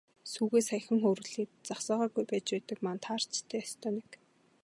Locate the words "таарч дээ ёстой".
3.05-3.91